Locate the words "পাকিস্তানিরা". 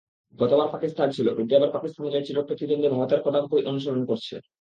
1.71-2.25